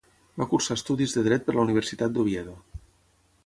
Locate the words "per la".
1.49-1.67